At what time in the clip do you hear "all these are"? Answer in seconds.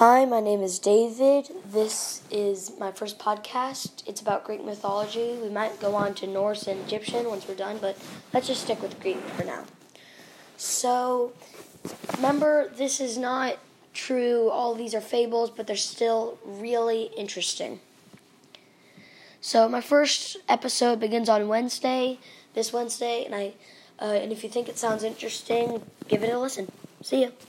14.48-15.02